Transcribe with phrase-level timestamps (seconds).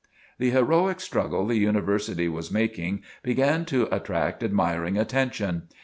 [0.39, 5.67] The heroic struggle the University was making, began to attract admiring attention.